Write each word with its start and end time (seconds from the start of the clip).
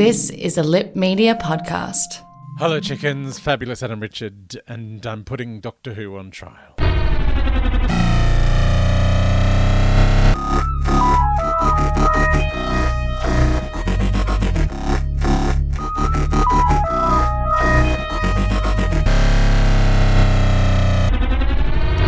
This 0.00 0.30
is 0.30 0.56
a 0.56 0.62
Lip 0.62 0.96
Media 0.96 1.34
podcast. 1.34 2.24
Hello, 2.56 2.80
chickens. 2.80 3.38
Fabulous 3.38 3.82
Adam 3.82 4.00
Richard, 4.00 4.58
and 4.66 5.04
I'm 5.04 5.24
putting 5.24 5.60
Doctor 5.60 5.92
Who 5.92 6.16
on 6.16 6.30
trial. 6.30 6.74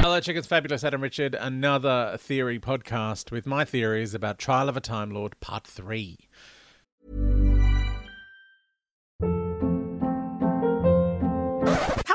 Hello, 0.01 0.19
chickens. 0.21 0.47
Fabulous 0.47 0.83
Adam 0.83 1.03
Richard, 1.03 1.35
another 1.35 2.17
theory 2.19 2.59
podcast 2.59 3.31
with 3.31 3.45
my 3.45 3.67
theories 3.67 4.15
about 4.15 4.39
Trial 4.39 4.71
of 4.71 4.79
a 4.79 4.81
Time 4.81 5.11
Lord 5.11 5.39
Part 5.41 5.67
3. 5.67 6.17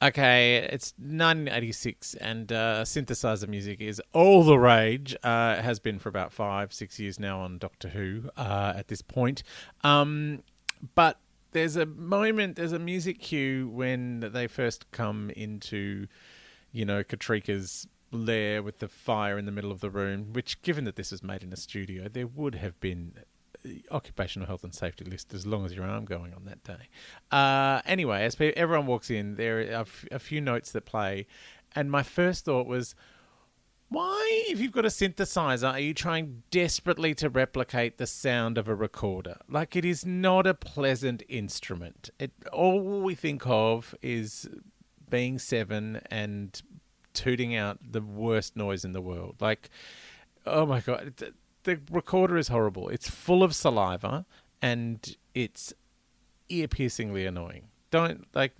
Okay, 0.00 0.58
it's 0.70 0.92
1986, 0.98 2.14
and 2.14 2.52
uh, 2.52 2.84
synthesizer 2.84 3.48
music 3.48 3.80
is 3.80 4.00
all 4.12 4.44
the 4.44 4.56
rage. 4.56 5.16
Uh, 5.24 5.56
has 5.56 5.80
been 5.80 5.98
for 5.98 6.08
about 6.08 6.32
five, 6.32 6.72
six 6.72 7.00
years 7.00 7.18
now 7.18 7.40
on 7.40 7.58
Doctor 7.58 7.88
Who 7.88 8.30
uh, 8.36 8.74
at 8.76 8.86
this 8.86 9.02
point. 9.02 9.42
Um, 9.82 10.44
but 10.94 11.18
there's 11.50 11.74
a 11.74 11.84
moment, 11.84 12.54
there's 12.54 12.72
a 12.72 12.78
music 12.78 13.18
cue 13.18 13.68
when 13.70 14.20
they 14.20 14.46
first 14.46 14.88
come 14.92 15.30
into, 15.30 16.06
you 16.70 16.84
know, 16.84 17.02
Katryca's 17.02 17.88
lair 18.12 18.62
with 18.62 18.78
the 18.78 18.88
fire 18.88 19.36
in 19.36 19.46
the 19.46 19.52
middle 19.52 19.72
of 19.72 19.80
the 19.80 19.90
room, 19.90 20.32
which, 20.32 20.62
given 20.62 20.84
that 20.84 20.94
this 20.94 21.10
was 21.10 21.24
made 21.24 21.42
in 21.42 21.52
a 21.52 21.56
studio, 21.56 22.08
there 22.08 22.28
would 22.28 22.54
have 22.54 22.78
been 22.78 23.14
occupational 23.90 24.46
health 24.46 24.64
and 24.64 24.74
safety 24.74 25.04
list 25.04 25.34
as 25.34 25.46
long 25.46 25.64
as 25.64 25.74
your 25.74 25.84
arm 25.84 26.04
going 26.04 26.34
on 26.34 26.44
that 26.44 26.62
day. 26.64 26.88
Uh, 27.30 27.80
anyway, 27.86 28.24
as 28.24 28.36
everyone 28.38 28.86
walks 28.86 29.10
in, 29.10 29.36
there 29.36 29.60
are 29.76 29.86
a, 30.10 30.18
few 30.18 30.40
notes 30.40 30.72
that 30.72 30.84
play, 30.84 31.26
and 31.74 31.90
my 31.90 32.02
first 32.02 32.44
thought 32.44 32.66
was, 32.66 32.94
why, 33.90 34.44
if 34.48 34.60
you've 34.60 34.72
got 34.72 34.84
a 34.84 34.88
synthesizer, 34.88 35.72
are 35.72 35.80
you 35.80 35.94
trying 35.94 36.42
desperately 36.50 37.14
to 37.14 37.30
replicate 37.30 37.96
the 37.96 38.06
sound 38.06 38.58
of 38.58 38.68
a 38.68 38.74
recorder? 38.74 39.38
Like 39.48 39.76
it 39.76 39.84
is 39.84 40.04
not 40.04 40.46
a 40.46 40.52
pleasant 40.52 41.22
instrument. 41.28 42.10
It 42.18 42.32
all 42.52 43.00
we 43.00 43.14
think 43.14 43.46
of 43.46 43.94
is 44.02 44.46
being 45.08 45.38
seven 45.38 46.02
and 46.10 46.60
tooting 47.14 47.54
out 47.56 47.78
the 47.82 48.02
worst 48.02 48.56
noise 48.56 48.84
in 48.84 48.92
the 48.92 49.00
world. 49.00 49.36
Like, 49.40 49.70
oh 50.46 50.66
my 50.66 50.80
god, 50.80 51.32
the 51.68 51.78
recorder 51.90 52.38
is 52.38 52.48
horrible. 52.48 52.88
It's 52.88 53.08
full 53.10 53.42
of 53.42 53.54
saliva 53.54 54.24
and 54.62 55.16
it's 55.34 55.74
ear 56.48 56.66
piercingly 56.66 57.26
annoying. 57.26 57.68
Don't 57.90 58.26
like. 58.34 58.52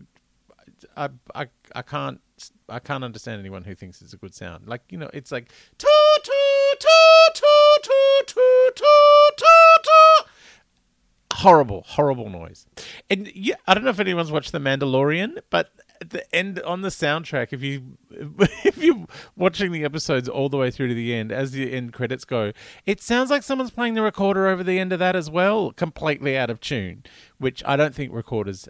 I, 0.97 1.09
I 1.35 1.47
I 1.75 1.83
can't 1.83 2.21
I 2.69 2.79
can't 2.79 3.03
understand 3.03 3.41
anyone 3.41 3.65
who 3.65 3.75
thinks 3.75 4.03
it's 4.03 4.13
a 4.13 4.19
good 4.19 4.35
sound. 4.35 4.69
Like 4.69 4.83
you 4.91 4.99
know, 4.99 5.11
it's 5.15 5.33
like 5.33 5.49
toot 5.79 5.89
toot 6.23 6.81
toot 6.81 7.35
toot 7.35 7.83
toot 7.83 8.27
toot 8.27 8.77
toot 8.77 9.37
toot. 9.39 10.31
Horrible, 11.33 11.85
horrible 11.87 12.29
noise. 12.29 12.67
And 13.09 13.35
yeah, 13.35 13.55
I 13.67 13.75
don't 13.75 13.85
know 13.85 13.91
if 13.91 14.01
anyone's 14.01 14.31
watched 14.31 14.53
The 14.53 14.59
Mandalorian, 14.59 15.39
but 15.51 15.71
at 16.01 16.11
the 16.11 16.35
end 16.35 16.61
on 16.61 16.83
the 16.83 16.89
soundtrack, 16.89 17.53
if 17.53 17.63
you 17.63 17.99
if 18.65 18.79
you're 18.79 19.07
watching 19.37 19.73
the 19.73 19.85
episodes 19.85 20.29
all 20.29 20.49
the 20.49 20.57
way 20.57 20.71
through 20.71 20.89
to 20.89 20.95
the 20.95 21.15
end, 21.15 21.33
as 21.33 21.53
the 21.53 21.73
end 21.73 21.93
credits 21.93 22.25
go, 22.25 22.53
it 22.87 23.01
sounds 23.01 23.31
like 23.31 23.43
someone's 23.43 23.71
playing 23.71 23.95
the 23.95 24.03
recorder 24.03 24.49
over 24.49 24.63
the 24.63 24.79
end 24.79 24.93
of 24.93 24.99
that 24.99 25.17
as 25.17 25.31
well, 25.31 25.73
completely 25.73 26.37
out 26.37 26.51
of 26.51 26.61
tune. 26.61 27.05
Which 27.39 27.63
I 27.67 27.77
don't 27.77 27.95
think 27.95 28.13
recorders 28.13 28.69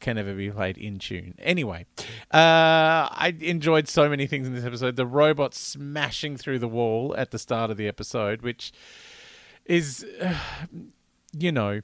can 0.00 0.18
ever 0.18 0.34
be 0.34 0.50
played 0.50 0.78
in 0.78 0.98
tune. 0.98 1.34
Anyway, 1.38 1.86
uh, 2.32 3.06
I 3.12 3.36
enjoyed 3.40 3.86
so 3.86 4.08
many 4.08 4.26
things 4.26 4.46
in 4.46 4.54
this 4.54 4.64
episode. 4.64 4.96
The 4.96 5.06
robot 5.06 5.54
smashing 5.54 6.36
through 6.36 6.58
the 6.58 6.68
wall 6.68 7.14
at 7.16 7.30
the 7.30 7.38
start 7.38 7.70
of 7.70 7.76
the 7.76 7.86
episode, 7.86 8.42
which 8.42 8.72
is, 9.66 10.04
uh, 10.20 10.34
you 11.38 11.52
know, 11.52 11.82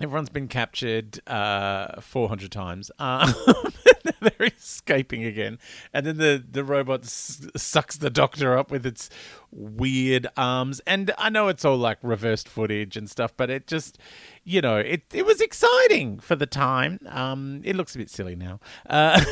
everyone's 0.00 0.28
been 0.28 0.48
captured 0.48 1.20
uh, 1.26 2.00
400 2.00 2.52
times. 2.52 2.90
Uh, 2.98 3.32
they're 4.20 4.46
escaping 4.46 5.24
again. 5.24 5.58
And 5.92 6.06
then 6.06 6.18
the, 6.18 6.42
the 6.50 6.64
robot 6.64 7.04
s- 7.04 7.46
sucks 7.56 7.96
the 7.96 8.10
doctor 8.10 8.56
up 8.56 8.70
with 8.70 8.86
its 8.86 9.10
weird 9.50 10.26
arms. 10.36 10.80
And 10.86 11.12
I 11.18 11.30
know 11.30 11.48
it's 11.48 11.64
all 11.64 11.76
like 11.76 11.98
reversed 12.02 12.48
footage 12.48 12.96
and 12.96 13.08
stuff, 13.10 13.32
but 13.36 13.50
it 13.50 13.66
just, 13.66 13.98
you 14.44 14.60
know, 14.60 14.76
it, 14.78 15.02
it 15.12 15.26
was 15.26 15.40
exciting 15.40 16.20
for 16.20 16.36
the 16.36 16.46
time. 16.46 17.00
Um, 17.08 17.60
it 17.64 17.76
looks 17.76 17.94
a 17.94 17.98
bit 17.98 18.10
silly 18.10 18.36
now. 18.36 18.60
Uh, 18.88 19.24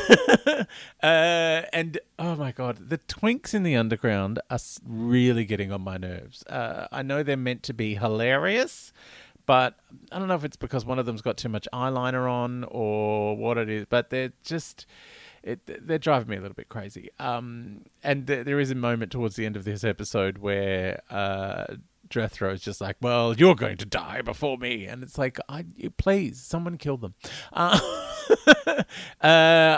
uh, 1.03 1.61
and 1.73 1.99
oh 2.17 2.35
my 2.35 2.51
God, 2.51 2.89
the 2.89 2.97
twinks 2.97 3.53
in 3.53 3.63
the 3.63 3.75
underground 3.75 4.39
are 4.49 4.59
really 4.85 5.45
getting 5.45 5.71
on 5.71 5.81
my 5.81 5.97
nerves. 5.97 6.43
Uh, 6.43 6.87
I 6.91 7.01
know 7.01 7.23
they're 7.23 7.37
meant 7.37 7.63
to 7.63 7.73
be 7.73 7.95
hilarious 7.95 8.91
but 9.49 9.79
I 10.11 10.19
don't 10.19 10.27
know 10.27 10.35
if 10.35 10.43
it's 10.43 10.57
because 10.57 10.85
one 10.85 10.99
of 10.99 11.07
them's 11.07 11.23
got 11.23 11.35
too 11.35 11.49
much 11.49 11.67
eyeliner 11.73 12.31
on 12.31 12.65
or 12.65 13.35
what 13.35 13.57
it 13.57 13.67
is, 13.67 13.87
but 13.89 14.11
they're 14.11 14.31
just 14.43 14.85
it, 15.41 15.87
they're 15.87 15.97
driving 15.97 16.29
me 16.29 16.37
a 16.37 16.39
little 16.39 16.53
bit 16.53 16.69
crazy. 16.69 17.09
Um, 17.17 17.85
and 18.03 18.27
th- 18.27 18.45
there 18.45 18.59
is 18.59 18.69
a 18.69 18.75
moment 18.75 19.11
towards 19.11 19.37
the 19.37 19.47
end 19.47 19.55
of 19.55 19.63
this 19.63 19.83
episode 19.83 20.37
where 20.37 21.01
uh, 21.09 21.77
Drathro 22.09 22.53
is 22.53 22.61
just 22.61 22.79
like, 22.79 22.97
"Well, 23.01 23.35
you're 23.35 23.55
going 23.55 23.77
to 23.77 23.87
die 23.87 24.21
before 24.21 24.59
me," 24.59 24.85
and 24.85 25.01
it's 25.01 25.17
like, 25.17 25.39
"I 25.49 25.65
please, 25.97 26.39
someone 26.39 26.77
kill 26.77 26.97
them." 26.97 27.15
Uh, 27.51 27.79
uh, 28.67 28.83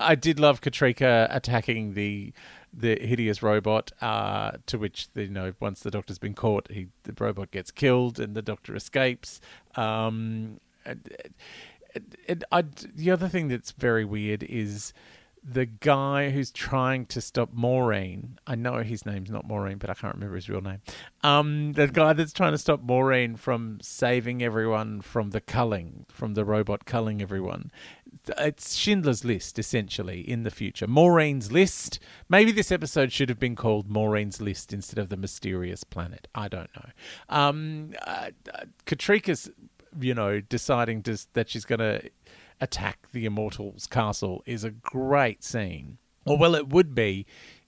I 0.01 0.15
did 0.19 0.37
love 0.37 0.59
Katryca 0.59 1.33
attacking 1.33 1.93
the 1.93 2.33
the 2.73 2.97
hideous 2.99 3.43
robot. 3.43 3.91
Uh, 4.01 4.51
to 4.67 4.77
which 4.77 5.07
you 5.15 5.27
know, 5.27 5.53
once 5.59 5.81
the 5.81 5.91
Doctor's 5.91 6.19
been 6.19 6.33
caught, 6.33 6.69
he 6.71 6.87
the 7.03 7.13
robot 7.19 7.51
gets 7.51 7.71
killed 7.71 8.19
and 8.19 8.35
the 8.35 8.41
Doctor 8.41 8.75
escapes. 8.75 9.41
Um, 9.75 10.59
and, 10.85 11.09
and 12.27 12.43
I, 12.51 12.63
the 12.95 13.11
other 13.11 13.27
thing 13.27 13.47
that's 13.47 13.71
very 13.71 14.05
weird 14.05 14.43
is 14.43 14.93
the 15.43 15.65
guy 15.65 16.29
who's 16.29 16.51
trying 16.51 17.05
to 17.07 17.19
stop 17.19 17.49
Maureen. 17.51 18.37
I 18.45 18.55
know 18.55 18.83
his 18.83 19.05
name's 19.05 19.31
not 19.31 19.47
Maureen, 19.47 19.77
but 19.77 19.89
I 19.89 19.95
can't 19.95 20.13
remember 20.13 20.35
his 20.35 20.49
real 20.49 20.61
name. 20.61 20.81
Um, 21.23 21.73
the 21.73 21.87
guy 21.87 22.13
that's 22.13 22.33
trying 22.33 22.51
to 22.51 22.59
stop 22.59 22.81
Maureen 22.83 23.35
from 23.35 23.79
saving 23.81 24.43
everyone 24.43 25.01
from 25.01 25.31
the 25.31 25.41
culling, 25.41 26.05
from 26.09 26.35
the 26.35 26.45
robot 26.45 26.85
culling 26.85 27.21
everyone. 27.21 27.71
It's 28.37 28.75
Schindler's 28.75 29.25
List, 29.25 29.57
essentially, 29.57 30.21
in 30.21 30.43
the 30.43 30.51
future. 30.51 30.85
Maureen's 30.85 31.51
List. 31.51 31.99
Maybe 32.29 32.51
this 32.51 32.71
episode 32.71 33.11
should 33.11 33.29
have 33.29 33.39
been 33.39 33.55
called 33.55 33.89
Maureen's 33.89 34.41
List 34.41 34.71
instead 34.71 34.99
of 34.99 35.09
The 35.09 35.17
Mysterious 35.17 35.83
Planet. 35.83 36.27
I 36.35 36.49
don't 36.49 36.69
know. 36.75 36.89
Um, 37.29 37.93
uh, 38.05 38.29
uh, 38.53 38.65
Katryca's, 38.85 39.49
you 39.99 40.13
know, 40.13 40.39
deciding 40.39 41.01
to, 41.03 41.17
that 41.33 41.49
she's 41.49 41.65
going 41.65 41.79
to 41.79 42.09
attack 42.61 43.07
the 43.11 43.25
Immortals 43.25 43.87
castle 43.87 44.43
is 44.45 44.63
a 44.63 44.69
great 44.69 45.43
scene. 45.43 45.97
Or, 46.25 46.37
well, 46.37 46.55
it 46.55 46.69
would 46.69 46.95
be 46.95 47.25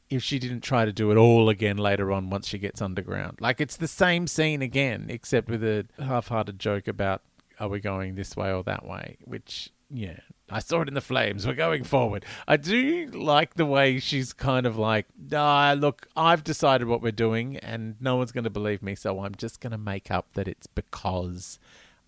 if 0.10 0.22
she 0.24 0.38
didn't 0.38 0.62
try 0.62 0.86
to 0.86 0.94
do 0.94 1.12
it 1.12 1.18
all 1.18 1.50
again 1.50 1.78
later 1.78 2.12
on 2.12 2.30
once 2.30 2.48
she 2.48 2.60
gets 2.60 2.82
underground. 2.82 3.40
Like, 3.42 3.60
it's 3.60 3.76
the 3.76 3.88
same 3.88 4.28
scene 4.28 4.62
again, 4.62 5.08
except 5.10 5.50
with 5.50 5.64
a 5.64 5.88
half 5.98 6.28
hearted 6.28 6.60
joke 6.60 6.88
about 6.88 7.24
are 7.60 7.68
we 7.68 7.80
going 7.80 8.16
this 8.16 8.38
way 8.38 8.54
or 8.54 8.64
that 8.64 8.86
way, 8.86 9.18
which, 9.26 9.72
yeah. 9.90 10.20
I 10.50 10.60
saw 10.60 10.82
it 10.82 10.88
in 10.88 10.94
the 10.94 11.02
flames. 11.02 11.48
We're 11.48 11.54
going 11.54 11.84
forward. 11.84 12.26
I 12.48 12.58
do 12.58 13.08
like 13.08 13.56
the 13.56 13.66
way 13.66 13.98
she's 14.00 14.34
kind 14.34 14.68
of 14.68 14.78
like, 14.78 15.08
ah, 15.34 15.74
look, 15.76 16.08
I've 16.16 16.44
decided 16.44 16.88
what 16.88 17.02
we're 17.02 17.12
doing, 17.12 17.58
and 17.58 17.96
no 18.00 18.18
one's 18.18 18.32
going 18.32 18.44
to 18.44 18.52
believe 18.52 18.84
me, 18.84 18.94
so 18.94 19.22
I'm 19.22 19.34
just 19.36 19.62
going 19.62 19.72
to 19.72 19.78
make 19.80 20.12
up 20.12 20.34
that 20.34 20.48
it's 20.48 20.68
because 20.68 21.58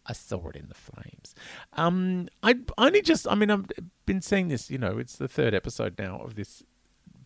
I 0.05 0.13
saw 0.13 0.47
it 0.49 0.55
in 0.55 0.67
the 0.67 0.75
flames. 0.75 1.35
Um, 1.73 2.27
I 2.43 2.55
only 2.77 3.01
just, 3.01 3.27
I 3.27 3.35
mean, 3.35 3.49
I've 3.49 3.65
been 4.05 4.21
seeing 4.21 4.49
this. 4.49 4.69
You 4.69 4.77
know, 4.77 4.97
it's 4.97 5.15
the 5.15 5.27
third 5.27 5.53
episode 5.53 5.97
now 5.97 6.19
of 6.19 6.35
this 6.35 6.63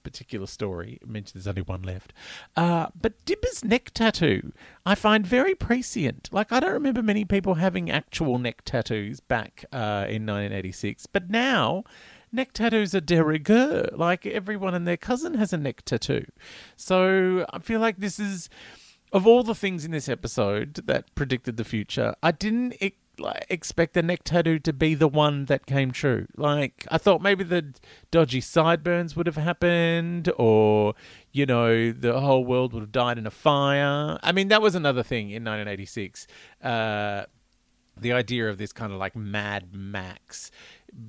particular 0.04 0.48
story. 0.48 1.00
I 1.04 1.12
mentioned 1.12 1.42
there's 1.42 1.48
only 1.48 1.62
one 1.62 1.82
left. 1.84 2.14
Uh, 2.56 2.88
but 3.00 3.24
Dibber's 3.26 3.64
neck 3.64 3.92
tattoo, 3.94 4.54
I 4.86 4.96
find 4.96 5.26
very 5.26 5.56
prescient. 5.56 6.30
Like, 6.32 6.52
I 6.52 6.60
don't 6.60 6.74
remember 6.74 7.04
many 7.04 7.26
people 7.26 7.56
having 7.56 7.92
actual 7.92 8.40
neck 8.40 8.62
tattoos 8.66 9.20
back 9.20 9.66
uh, 9.72 10.06
in 10.08 10.26
1986, 10.26 11.06
but 11.08 11.30
now 11.30 11.84
neck 12.32 12.54
tattoos 12.54 12.96
are 12.96 13.02
de 13.02 13.24
rigueur. 13.24 13.90
Like, 13.94 14.26
everyone 14.26 14.74
and 14.74 14.88
their 14.88 14.98
cousin 14.98 15.36
has 15.36 15.54
a 15.54 15.58
neck 15.58 15.84
tattoo. 15.84 16.26
So 16.76 17.46
I 17.52 17.60
feel 17.60 17.80
like 17.80 17.98
this 17.98 18.20
is 18.20 18.50
of 19.12 19.26
all 19.26 19.44
the 19.44 19.56
things 19.56 19.86
in 19.86 19.92
this 19.92 20.10
episode 20.10 20.76
that 20.86 21.14
predicted 21.16 21.58
the 21.58 21.64
future, 21.64 22.16
I 22.22 22.32
didn't 22.32 22.82
e- 22.82 22.94
like, 23.18 23.46
expect 23.50 23.94
the 23.94 24.02
neck 24.04 24.24
tattoo 24.24 24.60
to 24.60 24.74
be 24.74 24.96
the 24.96 25.08
one 25.08 25.46
that 25.46 25.66
came 25.66 25.92
true. 25.92 26.28
Like, 26.38 26.86
I 26.90 26.98
thought 26.98 27.22
maybe 27.22 27.44
the 27.44 27.74
dodgy 28.12 28.42
sideburns 28.42 29.16
would 29.16 29.28
have 29.28 29.36
happened, 29.36 30.32
or, 30.38 30.94
you 31.32 31.46
know, 31.46 31.92
the 31.92 32.20
whole 32.20 32.46
world 32.46 32.74
would 32.74 32.82
have 32.82 32.92
died 32.92 33.18
in 33.18 33.28
a 33.28 33.32
fire. 33.32 34.18
I 34.24 34.32
mean, 34.32 34.48
that 34.50 34.62
was 34.62 34.76
another 34.76 35.04
thing 35.04 35.30
in 35.30 35.44
1986. 35.44 36.28
Uh, 36.62 37.26
the 37.98 38.14
idea 38.14 38.50
of 38.50 38.58
this 38.58 38.72
kind 38.72 38.94
of 38.94 39.00
like 39.00 39.16
Mad 39.16 39.74
Max, 39.74 40.52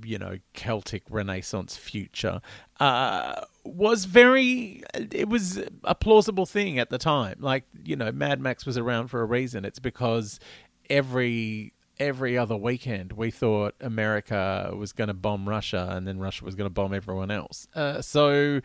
you 0.05 0.19
know, 0.19 0.39
Celtic 0.53 1.05
Renaissance 1.09 1.77
future 1.77 2.41
uh, 2.81 3.45
was 3.65 4.07
very. 4.07 4.83
It 4.95 5.29
was 5.29 5.61
a 5.85 5.95
plausible 5.95 6.47
thing 6.47 6.79
at 6.79 6.91
the 6.91 6.99
time. 6.99 7.37
Like 7.41 7.65
you 7.85 7.95
know, 7.95 8.11
Mad 8.11 8.41
Max 8.41 8.67
was 8.67 8.77
around 8.77 9.09
for 9.09 9.21
a 9.21 9.27
reason. 9.27 9.65
It's 9.65 9.79
because 9.79 10.41
every 10.89 11.75
every 11.99 12.39
other 12.39 12.57
weekend 12.57 13.13
we 13.13 13.31
thought 13.31 13.75
America 13.81 14.73
was 14.75 14.93
going 14.93 15.09
to 15.09 15.15
bomb 15.15 15.47
Russia 15.47 15.89
and 15.93 16.09
then 16.09 16.19
Russia 16.19 16.47
was 16.47 16.55
going 16.55 16.65
to 16.65 16.73
bomb 16.73 16.95
everyone 16.95 17.31
else. 17.31 17.69
Uh, 17.75 18.01
so 18.01 18.63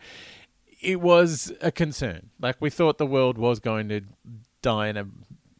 it 0.80 1.02
was 1.02 1.52
a 1.60 1.70
concern. 1.70 2.30
Like 2.40 2.56
we 2.60 2.70
thought 2.70 2.96
the 2.96 3.06
world 3.06 3.36
was 3.36 3.60
going 3.60 3.90
to 3.90 4.00
die 4.62 4.88
in 4.88 4.96
a 4.96 5.06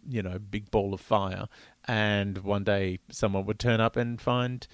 you 0.08 0.22
know 0.22 0.38
big 0.38 0.70
ball 0.70 0.94
of 0.94 1.00
fire 1.00 1.48
and 1.86 2.38
one 2.38 2.64
day 2.64 2.98
someone 3.10 3.44
would 3.44 3.58
turn 3.58 3.80
up 3.80 3.96
and 3.96 4.20
find 4.20 4.66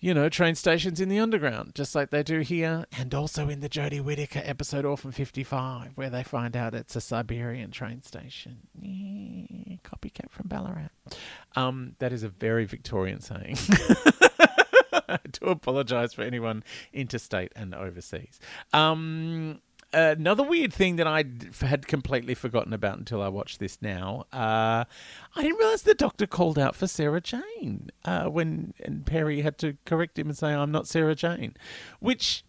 you 0.00 0.14
know 0.14 0.28
train 0.28 0.54
stations 0.54 1.00
in 1.00 1.08
the 1.08 1.18
underground 1.18 1.74
just 1.74 1.94
like 1.94 2.10
they 2.10 2.22
do 2.22 2.40
here 2.40 2.84
and 2.96 3.14
also 3.14 3.48
in 3.48 3.60
the 3.60 3.68
Jodie 3.68 4.02
Whittaker 4.02 4.42
episode 4.44 4.84
Orphan 4.84 5.12
55 5.12 5.92
where 5.96 6.10
they 6.10 6.22
find 6.22 6.56
out 6.56 6.74
it's 6.74 6.96
a 6.96 7.00
Siberian 7.00 7.70
train 7.70 8.02
station. 8.02 8.58
Yeah, 8.80 9.76
copycat 9.84 10.30
from 10.30 10.48
Ballarat. 10.48 10.90
Um 11.56 11.96
that 11.98 12.12
is 12.12 12.22
a 12.22 12.28
very 12.28 12.64
Victorian 12.64 13.20
saying. 13.20 13.56
I 15.08 15.18
do 15.32 15.46
apologize 15.46 16.12
for 16.12 16.22
anyone 16.22 16.62
interstate 16.92 17.52
and 17.56 17.74
overseas. 17.74 18.38
Um 18.72 19.60
another 19.92 20.42
weird 20.42 20.72
thing 20.72 20.96
that 20.96 21.06
I 21.06 21.24
had 21.60 21.86
completely 21.86 22.34
forgotten 22.34 22.72
about 22.72 22.98
until 22.98 23.22
I 23.22 23.28
watched 23.28 23.58
this 23.58 23.78
now. 23.80 24.26
Uh, 24.32 24.84
I 25.36 25.42
didn't 25.42 25.58
realize 25.58 25.82
the 25.82 25.94
doctor 25.94 26.26
called 26.26 26.58
out 26.58 26.76
for 26.76 26.86
Sarah 26.86 27.20
Jane 27.20 27.90
uh, 28.04 28.24
when 28.24 28.74
and 28.80 29.06
Peri 29.06 29.40
had 29.40 29.58
to 29.58 29.76
correct 29.84 30.18
him 30.18 30.28
and 30.28 30.36
say, 30.36 30.52
"I'm 30.52 30.72
not 30.72 30.86
Sarah 30.86 31.14
Jane," 31.14 31.56
which. 32.00 32.44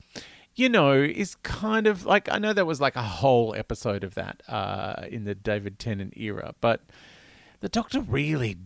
You 0.56 0.68
know, 0.68 0.92
is 0.92 1.36
kind 1.36 1.88
of 1.88 2.06
like 2.06 2.28
I 2.30 2.38
know 2.38 2.52
there 2.52 2.66
was 2.66 2.82
like 2.82 2.98
a 2.98 3.02
whole 3.02 3.56
episode 3.56 4.04
of 4.04 4.16
that 4.16 4.44
uh, 4.50 5.06
in 5.10 5.24
the 5.24 5.34
David 5.34 5.80
Tennant 5.80 6.18
era, 6.18 6.54
but 6.60 6.82
the 7.62 7.70
Doctor 7.70 8.02
really 8.02 8.58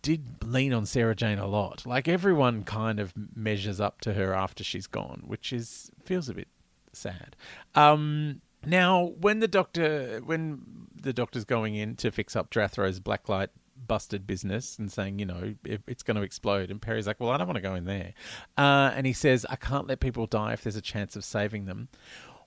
did 0.00 0.42
lean 0.42 0.72
on 0.72 0.84
Sarah 0.84 1.14
Jane 1.14 1.38
a 1.38 1.46
lot. 1.46 1.86
Like 1.86 2.08
everyone 2.08 2.64
kind 2.64 2.98
of 2.98 3.12
measures 3.36 3.80
up 3.80 4.00
to 4.00 4.14
her 4.14 4.34
after 4.34 4.64
she's 4.64 4.88
gone, 4.88 5.22
which 5.24 5.52
is 5.52 5.92
feels 6.02 6.28
a 6.28 6.34
bit 6.34 6.48
sad. 6.92 7.36
Um, 7.74 8.40
now, 8.64 9.12
when 9.20 9.40
the 9.40 9.48
doctor, 9.48 10.20
when 10.24 10.62
the 10.94 11.12
doctor's 11.12 11.44
going 11.44 11.74
in 11.74 11.96
to 11.96 12.10
fix 12.10 12.36
up 12.36 12.50
Drathro's 12.50 13.00
blacklight 13.00 13.48
busted 13.86 14.26
business 14.26 14.78
and 14.78 14.92
saying, 14.92 15.18
you 15.18 15.26
know, 15.26 15.54
it's 15.64 16.02
going 16.02 16.16
to 16.16 16.22
explode, 16.22 16.70
and 16.70 16.80
Peri's 16.80 17.06
like, 17.06 17.18
well, 17.18 17.30
I 17.30 17.36
don't 17.36 17.48
want 17.48 17.56
to 17.56 17.62
go 17.62 17.74
in 17.74 17.84
there, 17.84 18.14
uh, 18.56 18.92
and 18.94 19.06
he 19.06 19.12
says, 19.12 19.44
I 19.50 19.56
can't 19.56 19.88
let 19.88 20.00
people 20.00 20.26
die 20.26 20.52
if 20.52 20.62
there's 20.62 20.76
a 20.76 20.82
chance 20.82 21.16
of 21.16 21.24
saving 21.24 21.64
them. 21.64 21.88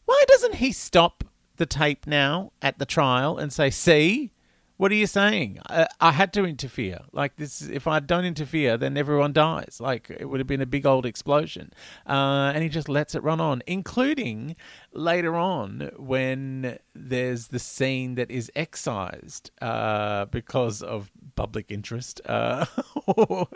Why 0.06 0.24
doesn't 0.28 0.56
he 0.56 0.72
stop 0.72 1.24
the 1.58 1.66
tape 1.66 2.08
now 2.08 2.52
at 2.62 2.80
the 2.80 2.86
trial 2.86 3.38
and 3.38 3.52
say, 3.52 3.70
see? 3.70 4.32
What 4.78 4.92
are 4.92 4.96
you 4.96 5.08
saying? 5.08 5.60
I, 5.70 5.88
I, 6.02 6.12
had 6.12 6.34
to 6.34 6.46
interfere. 6.46 7.00
Like 7.14 7.38
this, 7.38 7.62
if 7.62 7.88
I 7.88 8.02
don't 8.02 8.26
interfere, 8.26 8.76
then 8.78 8.98
everyone 8.98 9.32
dies. 9.32 9.78
Like 9.80 10.10
it 10.10 10.26
would 10.26 10.42
have 10.42 10.48
been 10.48 10.62
a 10.62 10.66
big 10.66 10.86
old 10.86 11.06
explosion. 11.06 11.72
Uh, 12.06 12.52
and 12.54 12.62
he 12.62 12.68
just 12.68 12.90
lets 12.90 13.16
it 13.16 13.24
run 13.24 13.40
on, 13.40 13.64
including 13.68 14.58
later 14.92 15.36
on 15.36 15.92
when 15.98 16.78
there's 16.94 17.48
the 17.48 17.60
scene 17.60 18.16
that 18.16 18.30
is 18.30 18.52
excised 18.54 19.50
uh, 19.62 20.26
because 20.26 20.82
of 20.82 21.10
public 21.36 21.72
interest 21.72 22.20
uh, 22.26 22.66
or 23.08 23.48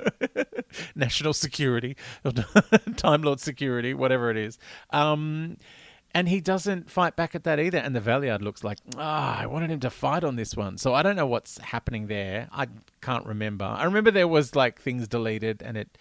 national 0.96 1.34
security, 1.34 1.98
Time 2.96 3.24
Lord 3.24 3.41
security, 3.41 3.93
whatever 3.93 4.32
it 4.32 4.38
is. 4.38 4.58
Um, 4.91 5.58
and 6.13 6.28
he 6.28 6.42
doesn't 6.42 6.89
fight 6.89 7.16
back 7.16 7.36
at 7.36 7.44
that 7.44 7.60
either. 7.60 7.78
And 7.78 7.96
the 7.96 8.00
Valeyard 8.00 8.42
looks 8.42 8.63
like, 8.63 8.80
ah, 8.98 9.38
oh, 9.38 9.44
I 9.44 9.46
wanted 9.46 9.70
him 9.70 9.80
to 9.82 9.89
fight 9.89 10.24
on 10.24 10.36
this 10.36 10.56
one. 10.56 10.78
So 10.78 10.94
I 10.94 11.04
don't 11.04 11.16
know 11.16 11.28
what's 11.28 11.60
happening 11.60 12.08
there. 12.08 12.48
I 12.51 12.68
can't 13.01 13.25
remember. 13.25 13.66
I 13.66 13.84
remember 13.84 14.12
there 14.12 14.28
was 14.28 14.56
like 14.56 14.82
things 14.82 15.08
deleted 15.08 15.62
and 15.62 15.78
it 15.78 15.98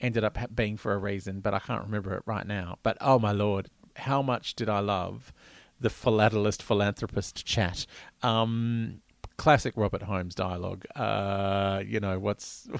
ended 0.00 0.24
up 0.24 0.38
being 0.54 0.76
for 0.76 0.92
a 0.92 0.98
reason, 0.98 1.40
but 1.40 1.54
I 1.54 1.58
can't 1.58 1.82
remember 1.82 2.14
it 2.14 2.22
right 2.26 2.46
now. 2.46 2.78
But 2.82 2.98
oh 3.00 3.18
my 3.18 3.32
lord, 3.32 3.68
how 3.96 4.22
much 4.22 4.54
did 4.54 4.68
I 4.68 4.80
love 4.80 5.32
the 5.80 5.88
philatelist 5.88 6.62
philanthropist 6.62 7.44
chat? 7.46 7.86
Um, 8.22 9.00
classic 9.38 9.74
Robert 9.76 10.02
Holmes 10.02 10.34
dialogue. 10.34 10.84
Uh, 10.94 11.82
you 11.86 12.00
know, 12.00 12.18
what's. 12.18 12.68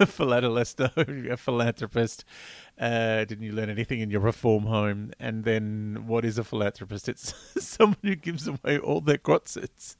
philatelist, 0.00 0.80
a 1.30 1.36
philanthropist. 1.36 2.24
Uh, 2.78 3.24
didn't 3.24 3.42
you 3.42 3.52
learn 3.52 3.70
anything 3.70 4.00
in 4.00 4.10
your 4.10 4.20
reform 4.20 4.64
home? 4.64 5.12
And 5.18 5.44
then, 5.44 6.04
what 6.06 6.24
is 6.24 6.38
a 6.38 6.44
philanthropist? 6.44 7.08
It's 7.08 7.34
someone 7.64 7.98
who 8.02 8.14
gives 8.14 8.46
away 8.46 8.78
all 8.78 9.00
their 9.00 9.18
grotzits 9.18 9.96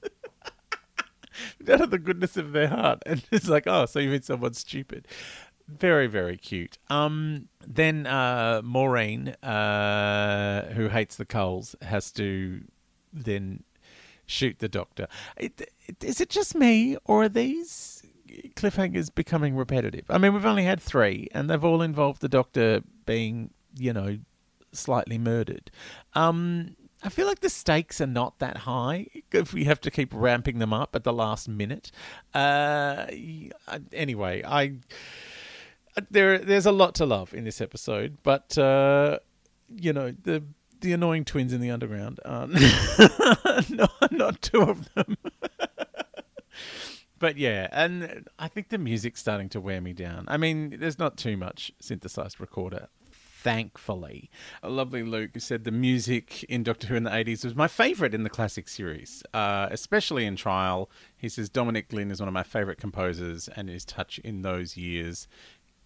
out 1.68 1.80
of 1.80 1.90
the 1.90 1.99
goodness 1.99 2.37
of 2.37 2.52
their 2.52 2.68
heart. 2.68 3.02
And 3.04 3.25
it's 3.32 3.49
like, 3.49 3.66
oh, 3.66 3.87
so 3.87 3.99
you 3.99 4.11
mean 4.11 4.23
someone 4.23 4.54
stupid. 4.54 5.08
Very, 5.66 6.06
very 6.06 6.37
cute. 6.37 6.78
Um, 6.88 7.49
then 7.66 8.06
uh, 8.06 8.62
Maureen, 8.64 9.28
uh, 9.42 10.73
who 10.73 10.88
hates 10.88 11.16
the 11.16 11.26
Culls, 11.26 11.76
has 11.82 12.11
to 12.12 12.62
then 13.12 13.64
shoot 14.25 14.61
the 14.61 14.68
doctor. 14.68 15.08
Is 16.00 16.20
it 16.20 16.30
just 16.30 16.54
me, 16.54 16.97
or 17.04 17.25
are 17.25 17.28
these 17.28 17.98
cliffhangers 18.56 19.14
becoming 19.14 19.56
repetitive. 19.56 20.04
I 20.08 20.18
mean, 20.18 20.35
we've 20.35 20.47
only 20.47 20.64
had 20.64 20.80
three, 20.80 21.28
and 21.32 21.49
they've 21.49 21.64
all 21.64 21.82
involved 21.82 22.20
the 22.20 22.28
Doctor 22.28 22.82
being, 23.06 23.50
you 23.76 23.92
know, 23.92 24.18
slightly 24.73 25.18
murdered. 25.18 25.70
Um, 26.14 26.76
I 27.02 27.11
feel 27.11 27.26
like 27.26 27.40
the 27.40 27.49
stakes 27.49 28.00
are 28.00 28.06
not 28.06 28.38
that 28.40 28.58
high 28.58 29.06
if 29.32 29.52
we 29.52 29.64
have 29.64 29.80
to 29.82 29.90
keep 29.90 30.12
ramping 30.12 30.58
them 30.58 30.73
up 30.73 30.97
at 30.97 31.04
the 31.04 31.12
last 31.12 31.49
minute. 31.49 31.92
Uh, 32.35 33.06
anyway, 33.92 34.42
I 34.44 34.78
there 36.11 36.38
there's 36.38 36.66
a 36.66 36.73
lot 36.73 36.94
to 36.97 37.06
love 37.06 37.35
in 37.35 37.44
this 37.44 37.61
episode, 37.61 38.18
but 38.23 38.58
uh, 38.58 39.18
you 39.68 39.92
know 39.92 40.12
the 40.23 40.42
the 40.80 40.92
annoying 40.92 41.25
twins 41.25 41.52
in 41.52 41.61
the 41.61 41.70
underground 41.70 42.20
aren't 42.25 42.52
not, 43.70 44.12
not 44.12 44.42
two 44.42 44.62
of 44.62 44.92
them. 44.94 45.16
but 47.18 47.37
yeah, 47.37 47.68
and 47.72 48.28
I 48.38 48.48
think 48.48 48.68
the 48.68 48.78
music's 48.78 49.20
starting 49.20 49.48
to 49.50 49.60
wear 49.60 49.80
me 49.80 49.92
down. 49.92 50.25
I 50.28 50.37
mean, 50.37 50.76
there's 50.78 50.98
not 50.98 51.16
too 51.16 51.37
much 51.37 51.72
synthesized 51.80 52.40
recorder. 52.40 52.88
Thankfully, 53.40 54.30
a 54.64 54.68
lovely 54.68 55.04
Luke 55.04 55.30
said 55.38 55.62
the 55.62 55.70
music 55.70 56.42
in 56.44 56.64
Doctor 56.64 56.88
Who 56.88 56.96
in 56.96 57.04
the 57.04 57.10
80s 57.10 57.44
was 57.44 57.54
my 57.54 57.68
favourite 57.68 58.12
in 58.12 58.25
the 58.25 58.30
classic 58.30 58.68
series, 58.68 59.22
uh, 59.32 59.68
especially 59.70 60.26
in 60.26 60.34
Trial. 60.34 60.90
He 61.16 61.28
says 61.28 61.48
Dominic 61.48 61.88
Glynn 61.88 62.10
is 62.10 62.18
one 62.18 62.26
of 62.26 62.34
my 62.34 62.42
favourite 62.42 62.78
composers, 62.78 63.48
and 63.48 63.68
his 63.68 63.84
touch 63.84 64.18
in 64.18 64.42
those 64.42 64.76
years 64.76 65.28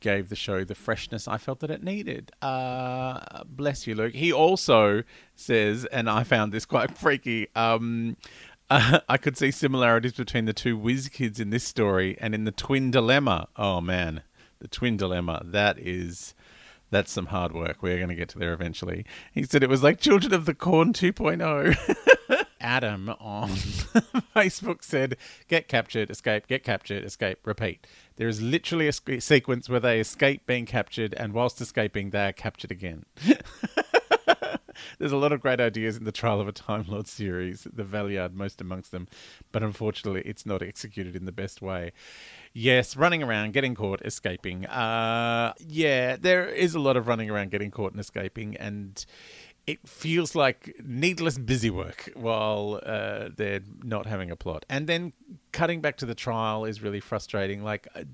gave 0.02 0.28
the 0.28 0.36
show 0.36 0.64
the 0.64 0.74
freshness 0.74 1.26
I 1.26 1.38
felt 1.38 1.60
that 1.60 1.70
it 1.70 1.82
needed. 1.82 2.32
Uh, 2.42 3.44
bless 3.44 3.86
you, 3.86 3.94
Luke. 3.94 4.14
He 4.14 4.32
also 4.32 5.04
says, 5.34 5.86
and 5.86 6.10
I 6.10 6.24
found 6.24 6.52
this 6.52 6.66
quite 6.66 6.98
freaky. 6.98 7.48
Um, 7.54 8.16
uh, 8.70 9.00
I 9.08 9.16
could 9.16 9.36
see 9.36 9.50
similarities 9.50 10.14
between 10.14 10.44
the 10.44 10.52
two 10.52 10.76
whiz 10.76 11.08
kids 11.08 11.40
in 11.40 11.50
this 11.50 11.64
story 11.64 12.16
and 12.20 12.34
in 12.34 12.44
the 12.44 12.52
twin 12.52 12.90
dilemma. 12.90 13.48
Oh 13.56 13.80
man, 13.80 14.22
the 14.60 14.68
twin 14.68 14.96
dilemma. 14.96 15.42
That 15.44 15.78
is. 15.78 16.34
That's 16.90 17.10
some 17.10 17.26
hard 17.26 17.52
work. 17.54 17.82
We're 17.82 17.96
going 17.96 18.10
to 18.10 18.14
get 18.14 18.28
to 18.30 18.38
there 18.38 18.52
eventually. 18.52 19.06
He 19.32 19.44
said 19.44 19.62
it 19.62 19.70
was 19.70 19.82
like 19.82 19.98
Children 19.98 20.34
of 20.34 20.44
the 20.44 20.52
Corn 20.52 20.92
2.0. 20.92 22.44
Adam 22.60 23.08
on 23.18 23.48
Facebook 24.36 24.84
said, 24.84 25.16
Get 25.48 25.68
captured, 25.68 26.10
escape, 26.10 26.46
get 26.46 26.62
captured, 26.62 27.04
escape, 27.04 27.38
repeat. 27.46 27.86
There 28.16 28.28
is 28.28 28.40
literally 28.40 28.88
a 28.88 29.20
sequence 29.20 29.68
where 29.68 29.80
they 29.80 30.00
escape 30.00 30.46
being 30.46 30.64
captured, 30.64 31.14
and 31.14 31.32
whilst 31.32 31.60
escaping, 31.60 32.10
they 32.10 32.26
are 32.26 32.32
captured 32.32 32.70
again. 32.70 33.04
There's 34.98 35.12
a 35.12 35.16
lot 35.16 35.32
of 35.32 35.40
great 35.40 35.60
ideas 35.60 35.96
in 35.96 36.04
the 36.04 36.12
Trial 36.12 36.40
of 36.40 36.48
a 36.48 36.52
Time 36.52 36.84
Lord 36.88 37.06
series, 37.06 37.66
the 37.72 37.84
Valeyard 37.84 38.34
most 38.34 38.60
amongst 38.60 38.92
them, 38.92 39.08
but 39.50 39.62
unfortunately, 39.62 40.22
it's 40.24 40.46
not 40.46 40.62
executed 40.62 41.16
in 41.16 41.24
the 41.24 41.32
best 41.32 41.62
way. 41.62 41.92
Yes, 42.52 42.96
running 42.96 43.22
around, 43.22 43.52
getting 43.52 43.74
caught, 43.74 44.02
escaping. 44.04 44.66
Uh, 44.66 45.54
yeah, 45.58 46.16
there 46.16 46.46
is 46.46 46.74
a 46.74 46.80
lot 46.80 46.96
of 46.96 47.08
running 47.08 47.30
around, 47.30 47.50
getting 47.50 47.70
caught, 47.70 47.92
and 47.92 48.00
escaping, 48.00 48.56
and 48.56 49.04
it 49.66 49.88
feels 49.88 50.34
like 50.34 50.74
needless 50.84 51.38
busy 51.38 51.70
work 51.70 52.10
while 52.14 52.80
uh, 52.84 53.28
they're 53.36 53.60
not 53.82 54.06
having 54.06 54.30
a 54.30 54.36
plot. 54.36 54.66
And 54.68 54.86
then 54.88 55.12
cutting 55.52 55.80
back 55.80 55.96
to 55.98 56.06
the 56.06 56.14
trial 56.14 56.64
is 56.64 56.82
really 56.82 57.00
frustrating. 57.00 57.62
Like, 57.62 57.86
I, 57.94 58.04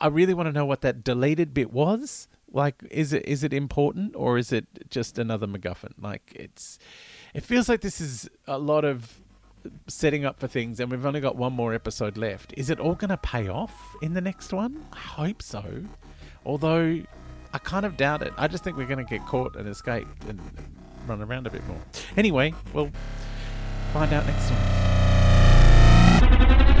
I 0.00 0.06
really 0.06 0.34
want 0.34 0.48
to 0.48 0.52
know 0.52 0.64
what 0.64 0.80
that 0.80 1.04
deleted 1.04 1.52
bit 1.52 1.72
was. 1.72 2.28
Like, 2.54 2.84
is 2.90 3.12
it 3.12 3.26
is 3.26 3.42
it 3.42 3.52
important 3.52 4.14
or 4.14 4.38
is 4.38 4.52
it 4.52 4.66
just 4.88 5.18
another 5.18 5.46
MacGuffin? 5.46 5.92
Like, 6.00 6.32
it's 6.34 6.78
it 7.34 7.42
feels 7.42 7.68
like 7.68 7.80
this 7.80 8.00
is 8.00 8.30
a 8.46 8.58
lot 8.58 8.84
of 8.84 9.20
setting 9.88 10.24
up 10.24 10.38
for 10.38 10.46
things, 10.46 10.78
and 10.78 10.90
we've 10.90 11.04
only 11.04 11.20
got 11.20 11.36
one 11.36 11.52
more 11.52 11.74
episode 11.74 12.16
left. 12.16 12.54
Is 12.56 12.70
it 12.70 12.78
all 12.78 12.94
going 12.94 13.10
to 13.10 13.16
pay 13.16 13.48
off 13.48 13.96
in 14.02 14.14
the 14.14 14.20
next 14.20 14.52
one? 14.52 14.86
I 14.92 14.98
hope 14.98 15.42
so. 15.42 15.64
Although 16.46 17.02
I 17.52 17.58
kind 17.58 17.84
of 17.84 17.96
doubt 17.96 18.22
it. 18.22 18.32
I 18.36 18.46
just 18.46 18.62
think 18.62 18.76
we're 18.76 18.86
going 18.86 19.04
to 19.04 19.10
get 19.10 19.26
caught 19.26 19.56
and 19.56 19.68
escape 19.68 20.06
and 20.28 20.40
run 21.06 21.22
around 21.22 21.46
a 21.46 21.50
bit 21.50 21.66
more. 21.66 21.80
Anyway, 22.16 22.54
we'll 22.72 22.90
find 23.92 24.12
out 24.12 24.26
next 24.26 24.48
time. 24.48 26.80